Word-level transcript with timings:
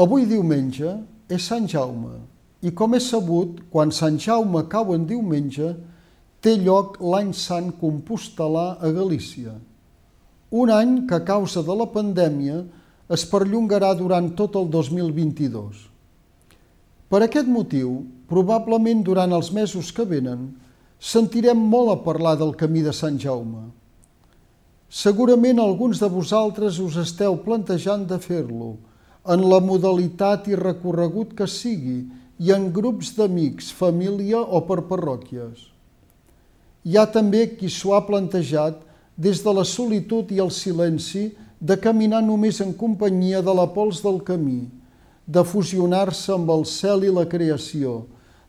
Avui 0.00 0.24
diumenge 0.24 0.94
és 1.28 1.44
Sant 1.50 1.66
Jaume 1.68 2.14
i 2.64 2.70
com 2.76 2.94
és 2.96 3.08
sabut, 3.10 3.58
quan 3.72 3.90
Sant 3.92 4.16
Jaume 4.20 4.62
cau 4.72 4.94
en 4.94 5.04
diumenge, 5.08 5.74
té 6.40 6.54
lloc 6.56 6.96
l'any 7.04 7.34
sant 7.36 7.68
compostelà 7.80 8.78
a 8.80 8.92
Galícia. 8.96 9.52
Un 10.56 10.72
any 10.72 10.94
que 11.08 11.18
a 11.18 11.24
causa 11.26 11.60
de 11.66 11.76
la 11.76 11.88
pandèmia 11.92 12.62
es 13.12 13.26
perllongarà 13.28 13.92
durant 13.98 14.32
tot 14.38 14.56
el 14.56 14.70
2022. 14.72 15.84
Per 17.12 17.20
aquest 17.26 17.48
motiu, 17.50 18.00
probablement 18.30 19.04
durant 19.04 19.32
els 19.36 19.52
mesos 19.52 19.92
que 19.92 20.08
venen, 20.08 20.48
sentirem 21.00 21.60
molt 21.60 21.92
a 21.92 21.98
parlar 22.04 22.38
del 22.40 22.54
camí 22.56 22.84
de 22.86 22.92
Sant 22.96 23.18
Jaume. 23.20 23.66
Segurament 24.88 25.60
alguns 25.60 26.00
de 26.00 26.08
vosaltres 26.08 26.80
us 26.80 26.96
esteu 27.04 27.36
plantejant 27.44 28.08
de 28.08 28.20
fer-lo, 28.22 28.78
en 29.28 29.44
la 29.48 29.60
modalitat 29.60 30.48
i 30.48 30.56
recorregut 30.56 31.34
que 31.36 31.46
sigui 31.46 32.04
i 32.40 32.52
en 32.54 32.70
grups 32.72 33.12
d'amics, 33.16 33.68
família 33.76 34.40
o 34.40 34.62
per 34.64 34.80
parròquies. 34.88 35.68
Hi 36.84 36.96
ha 36.96 37.04
també 37.12 37.44
qui 37.58 37.68
s'ho 37.68 37.92
ha 37.92 38.06
plantejat 38.06 38.80
des 39.20 39.42
de 39.44 39.52
la 39.52 39.66
solitud 39.68 40.30
i 40.32 40.40
el 40.40 40.50
silenci 40.50 41.28
de 41.60 41.76
caminar 41.76 42.22
només 42.24 42.62
en 42.64 42.72
companyia 42.72 43.42
de 43.44 43.52
la 43.52 43.66
pols 43.74 44.00
del 44.00 44.22
camí, 44.24 44.70
de 45.28 45.44
fusionar-se 45.44 46.32
amb 46.32 46.48
el 46.50 46.64
cel 46.64 47.04
i 47.04 47.12
la 47.12 47.26
creació, 47.28 48.06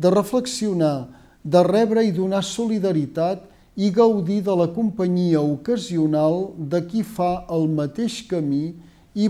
de 0.00 0.10
reflexionar, 0.10 1.10
de 1.44 1.60
rebre 1.62 2.06
i 2.08 2.14
donar 2.16 2.40
solidaritat 2.42 3.44
i 3.76 3.90
gaudir 3.92 4.40
de 4.46 4.54
la 4.56 4.70
companyia 4.72 5.42
ocasional 5.44 6.54
de 6.56 6.80
qui 6.88 7.04
fa 7.04 7.44
el 7.52 7.68
mateix 7.68 8.22
camí 8.30 8.72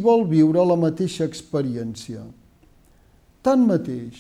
vol 0.01 0.25
viure 0.29 0.65
la 0.65 0.77
mateixa 0.81 1.27
experiència. 1.29 2.23
Tanmateix, 3.45 4.17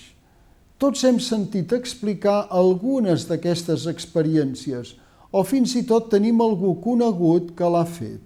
tots 0.76 1.04
hem 1.08 1.16
sentit 1.22 1.72
explicar 1.72 2.44
algunes 2.52 3.24
d'aquestes 3.30 3.86
experiències 3.88 4.92
o 5.32 5.40
fins 5.48 5.72
i 5.80 5.84
tot 5.88 6.10
tenim 6.12 6.42
algú 6.44 6.74
conegut 6.84 7.54
que 7.56 7.70
l'ha 7.72 7.86
fet. 7.88 8.20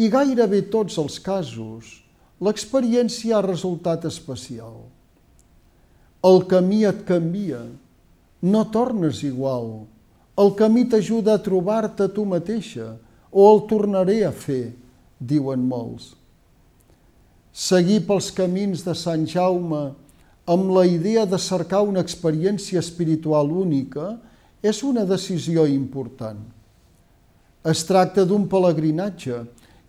I 0.00 0.08
gairebé 0.10 0.62
tots 0.72 0.96
els 0.98 1.20
casos, 1.22 2.00
l'experiència 2.40 3.36
ha 3.36 3.44
resultat 3.44 4.06
especial. 4.08 4.80
El 6.24 6.46
camí 6.48 6.80
et 6.88 7.04
canvia, 7.04 7.60
no 8.40 8.64
tornes 8.72 9.20
igual. 9.28 9.84
El 10.40 10.54
camí 10.56 10.86
t'ajuda 10.88 11.36
a 11.36 11.42
trobar-te 11.44 12.08
tu 12.16 12.24
mateixa 12.24 12.94
o 13.30 13.44
el 13.52 13.62
tornaré 13.68 14.22
a 14.24 14.32
fer 14.32 14.72
diuen 15.24 15.64
molts. 15.68 16.12
Seguir 17.54 18.00
pels 18.08 18.32
camins 18.34 18.82
de 18.82 18.94
Sant 18.98 19.26
Jaume 19.30 19.84
amb 20.50 20.72
la 20.74 20.84
idea 20.84 21.24
de 21.24 21.38
cercar 21.40 21.84
una 21.86 22.02
experiència 22.04 22.80
espiritual 22.82 23.52
única 23.64 24.16
és 24.64 24.82
una 24.84 25.04
decisió 25.08 25.64
important. 25.70 26.40
Es 27.64 27.84
tracta 27.88 28.26
d'un 28.28 28.48
pelegrinatge 28.50 29.38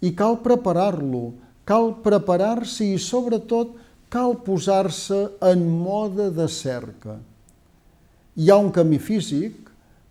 i 0.06 0.14
cal 0.16 0.38
preparar-lo, 0.44 1.34
cal 1.68 1.92
preparar-se 2.06 2.88
i 2.94 3.02
sobretot 3.02 3.74
cal 4.14 4.38
posar-se 4.46 5.26
en 5.44 5.66
mode 5.66 6.30
de 6.36 6.48
cerca. 6.48 7.18
Hi 8.36 8.52
ha 8.52 8.60
un 8.62 8.72
camí 8.72 9.00
físic 9.00 9.66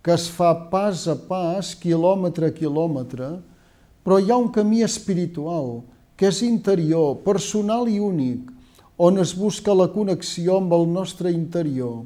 que 0.05 0.13
es 0.13 0.27
fa 0.29 0.51
pas 0.69 1.07
a 1.09 1.15
pas, 1.17 1.73
quilòmetre 1.81 2.51
a 2.51 2.57
quilòmetre, 2.57 3.31
però 4.05 4.21
hi 4.21 4.31
ha 4.31 4.37
un 4.37 4.51
camí 4.53 4.83
espiritual 4.85 5.81
que 6.15 6.29
és 6.29 6.43
interior, 6.47 7.17
personal 7.25 7.89
i 7.91 7.99
únic, 7.99 8.51
on 9.01 9.19
es 9.19 9.33
busca 9.35 9.75
la 9.75 9.89
connexió 9.91 10.61
amb 10.61 10.75
el 10.77 10.85
nostre 10.93 11.33
interior, 11.35 12.05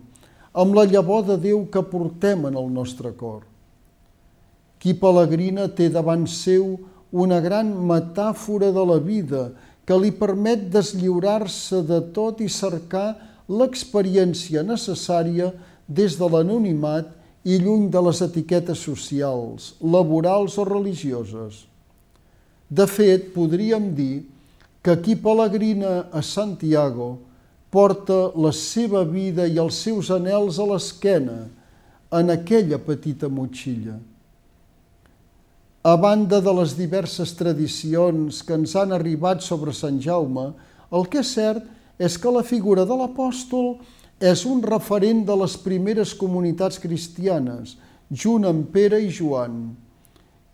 amb 0.54 0.78
la 0.78 0.86
llavor 0.88 1.26
de 1.26 1.36
Déu 1.42 1.66
que 1.72 1.82
portem 1.84 2.46
en 2.48 2.56
el 2.56 2.70
nostre 2.72 3.12
cor. 3.18 3.42
Qui 4.78 4.94
pelegrina 4.94 5.66
té 5.74 5.90
davant 5.92 6.24
seu 6.30 6.78
una 7.12 7.40
gran 7.44 7.74
metàfora 7.90 8.70
de 8.72 8.84
la 8.86 8.98
vida 9.02 9.48
que 9.88 9.96
li 9.98 10.12
permet 10.12 10.68
deslliurar-se 10.72 11.82
de 11.88 12.00
tot 12.14 12.40
i 12.44 12.48
cercar 12.52 13.16
l'experiència 13.48 14.62
necessària 14.62 15.50
des 15.88 16.18
de 16.20 16.28
l'anonimat 16.28 17.08
i 17.48 17.56
lluny 17.58 17.88
de 17.90 18.02
les 18.04 18.20
etiquetes 18.24 18.84
socials, 18.84 19.72
laborals 19.80 20.58
o 20.60 20.66
religioses. 20.68 21.64
De 22.68 22.84
fet, 22.86 23.32
podríem 23.32 23.92
dir 23.96 24.26
que 24.84 24.94
qui 25.00 25.16
pelegrina 25.16 26.08
a 26.12 26.20
Santiago 26.22 27.16
porta 27.72 28.28
la 28.36 28.52
seva 28.52 29.04
vida 29.08 29.46
i 29.48 29.58
els 29.60 29.80
seus 29.84 30.12
anels 30.12 30.60
a 30.60 30.66
l'esquena 30.68 31.38
en 32.12 32.32
aquella 32.32 32.78
petita 32.80 33.28
motxilla. 33.28 33.96
A 35.84 35.96
banda 35.96 36.40
de 36.44 36.52
les 36.52 36.74
diverses 36.76 37.32
tradicions 37.36 38.42
que 38.44 38.56
ens 38.56 38.74
han 38.76 38.92
arribat 38.92 39.44
sobre 39.44 39.72
Sant 39.72 40.00
Jaume, 40.04 40.50
el 40.92 41.08
que 41.08 41.22
és 41.24 41.32
cert 41.36 41.64
és 41.98 42.16
que 42.20 42.32
la 42.32 42.44
figura 42.44 42.84
de 42.88 42.96
l'apòstol 42.96 43.76
és 44.20 44.44
un 44.48 44.60
referent 44.64 45.24
de 45.24 45.36
les 45.40 45.56
primeres 45.60 46.12
comunitats 46.16 46.80
cristianes, 46.82 47.76
junt 48.10 48.44
amb 48.48 48.68
Pere 48.74 49.00
i 49.00 49.12
Joan 49.12 49.70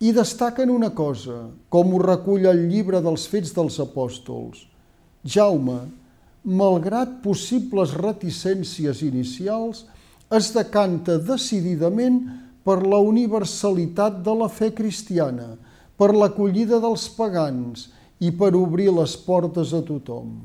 i 0.04 0.12
destaquen 0.12 0.68
una 0.68 0.90
cosa, 0.92 1.46
com 1.72 1.94
ho 1.94 2.00
recull 2.02 2.44
el 2.50 2.66
llibre 2.68 3.00
dels 3.04 3.24
fets 3.30 3.54
dels 3.56 3.78
apòstols. 3.80 4.66
Jaume, 5.24 5.78
malgrat 6.44 7.22
possibles 7.24 7.94
reticències 7.96 9.00
inicials, 9.06 9.86
es 10.28 10.50
decanta 10.52 11.16
decididament 11.16 12.20
per 12.64 12.82
la 12.84 12.98
universalitat 13.00 14.20
de 14.24 14.34
la 14.36 14.48
fe 14.52 14.72
cristiana, 14.76 15.54
per 15.96 16.10
l'acollida 16.12 16.80
dels 16.82 17.06
pagans 17.16 17.86
i 18.20 18.32
per 18.34 18.52
obrir 18.58 18.90
les 18.92 19.14
portes 19.24 19.72
a 19.72 19.80
tothom. 19.86 20.42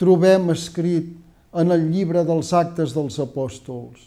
Trobem 0.00 0.48
escrit 0.54 1.10
en 1.52 1.74
el 1.74 1.90
llibre 1.90 2.22
dels 2.24 2.54
actes 2.56 2.94
dels 2.96 3.18
apòstols. 3.20 4.06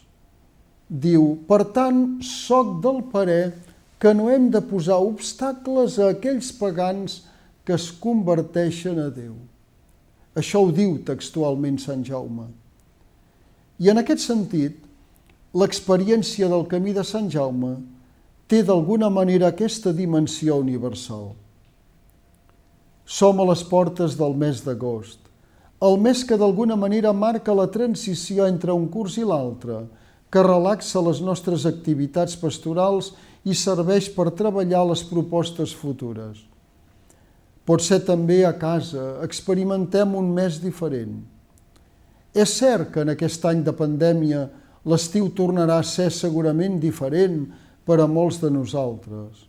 Diu, 0.88 1.36
per 1.46 1.62
tant, 1.76 2.00
soc 2.26 2.80
del 2.82 3.04
parer 3.14 3.54
que 4.04 4.12
no 4.12 4.28
hem 4.28 4.50
de 4.52 4.60
posar 4.60 4.98
obstacles 5.00 5.96
a 5.96 6.10
aquells 6.12 6.50
pagans 6.60 7.22
que 7.64 7.72
es 7.72 7.86
converteixen 8.04 9.00
a 9.00 9.08
Déu. 9.08 9.38
Això 10.36 10.60
ho 10.60 10.74
diu 10.76 10.98
textualment 11.08 11.78
Sant 11.80 12.04
Jaume. 12.04 12.50
I 13.80 13.94
en 13.94 14.04
aquest 14.04 14.26
sentit, 14.26 14.76
l'experiència 15.56 16.52
del 16.52 16.68
camí 16.68 16.92
de 16.92 17.08
Sant 17.08 17.32
Jaume 17.32 17.78
té 18.52 18.60
d'alguna 18.68 19.08
manera 19.08 19.54
aquesta 19.54 19.96
dimensió 19.96 20.60
universal. 20.60 21.32
Som 23.08 23.40
a 23.40 23.48
les 23.54 23.64
portes 23.64 24.20
del 24.20 24.36
mes 24.36 24.66
d'agost, 24.68 25.22
el 25.80 25.96
mes 26.04 26.28
que 26.28 26.36
d'alguna 26.36 26.76
manera 26.76 27.16
marca 27.16 27.56
la 27.56 27.72
transició 27.72 28.52
entre 28.52 28.76
un 28.76 28.90
curs 28.92 29.16
i 29.16 29.24
l'altre, 29.24 29.86
que 30.28 30.44
relaxa 30.44 31.00
les 31.08 31.20
nostres 31.24 31.64
activitats 31.70 32.36
pastorals 32.36 33.14
i 33.14 33.24
serveix 33.52 34.08
per 34.16 34.32
treballar 34.32 34.86
les 34.88 35.04
propostes 35.04 35.74
futures. 35.76 36.40
Pot 37.68 37.84
ser 37.84 38.00
també 38.08 38.46
a 38.48 38.54
casa, 38.56 39.20
experimentem 39.24 40.16
un 40.16 40.32
mes 40.32 40.62
diferent. 40.64 41.20
És 42.34 42.56
cert 42.56 42.94
que 42.96 43.04
en 43.04 43.12
aquest 43.12 43.44
any 43.46 43.62
de 43.64 43.76
pandèmia 43.76 44.48
l'estiu 44.88 45.28
tornarà 45.36 45.78
a 45.80 45.88
ser 45.88 46.10
segurament 46.12 46.80
diferent 46.80 47.44
per 47.84 48.00
a 48.00 48.08
molts 48.08 48.40
de 48.40 48.50
nosaltres, 48.52 49.46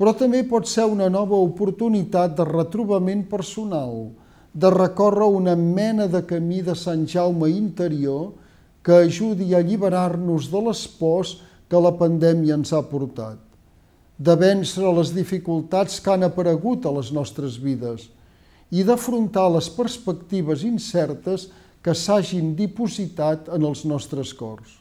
però 0.00 0.14
també 0.16 0.42
pot 0.48 0.68
ser 0.68 0.86
una 0.88 1.08
nova 1.12 1.36
oportunitat 1.36 2.36
de 2.36 2.44
retrobament 2.48 3.26
personal, 3.28 4.10
de 4.52 4.70
recórrer 4.72 5.28
una 5.28 5.54
mena 5.56 6.08
de 6.08 6.24
camí 6.26 6.62
de 6.64 6.74
Sant 6.74 7.04
Jaume 7.06 7.50
interior 7.52 8.32
que 8.82 9.04
ajudi 9.04 9.52
a 9.52 9.60
alliberar-nos 9.60 10.48
de 10.50 10.62
les 10.68 10.86
pors 10.98 11.36
que 11.68 11.80
la 11.80 11.92
pandèmia 11.96 12.56
ens 12.56 12.72
ha 12.72 12.82
portat, 12.88 13.38
de 14.18 14.34
vèncer 14.34 14.88
les 14.96 15.12
dificultats 15.14 16.00
que 16.02 16.10
han 16.10 16.26
aparegut 16.26 16.86
a 16.88 16.92
les 16.96 17.12
nostres 17.14 17.58
vides 17.62 18.08
i 18.74 18.82
d'afrontar 18.84 19.46
les 19.54 19.68
perspectives 19.70 20.64
incertes 20.66 21.46
que 21.84 21.94
s'hagin 21.94 22.54
dipositat 22.58 23.48
en 23.54 23.64
els 23.68 23.84
nostres 23.86 24.34
cors. 24.34 24.74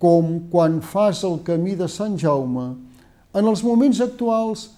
Com 0.00 0.48
quan 0.50 0.80
fas 0.82 1.22
el 1.28 1.38
camí 1.46 1.76
de 1.78 1.86
Sant 1.88 2.18
Jaume, 2.18 2.72
en 3.36 3.46
els 3.46 3.62
moments 3.62 4.00
actuals 4.02 4.70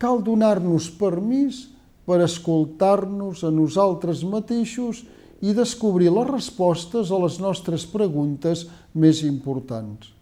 cal 0.00 0.24
donar-nos 0.24 0.88
permís 0.98 1.68
per 2.08 2.18
escoltar-nos 2.24 3.44
a 3.46 3.52
nosaltres 3.54 4.24
mateixos 4.26 5.04
i 5.40 5.54
descobrir 5.56 6.10
les 6.12 6.28
respostes 6.28 7.12
a 7.12 7.20
les 7.22 7.38
nostres 7.40 7.86
preguntes 7.88 8.66
més 8.92 9.22
importants. 9.22 10.19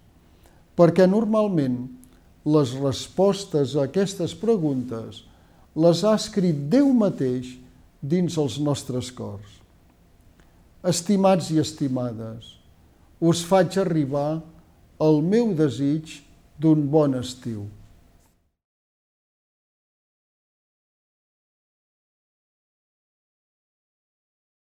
Perquè 0.78 1.08
normalment 1.10 1.88
les 2.46 2.74
respostes 2.78 3.74
a 3.74 3.88
aquestes 3.88 4.34
preguntes 4.38 5.24
les 5.78 6.02
ha 6.06 6.14
escrit 6.18 6.68
Déu 6.70 6.92
mateix 6.94 7.56
dins 8.00 8.38
els 8.38 8.58
nostres 8.62 9.10
cors. 9.14 9.58
Estimats 10.86 11.50
i 11.50 11.58
estimades, 11.58 12.54
us 13.18 13.42
faig 13.42 13.74
arribar 13.82 14.38
el 15.02 15.20
meu 15.26 15.50
desig 15.58 16.20
d'un 16.58 16.86
bon 16.90 17.18
estiu. 17.18 17.66